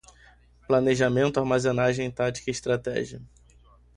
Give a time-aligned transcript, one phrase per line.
[0.67, 3.21] planejamento, armazenagem, tática, estratégia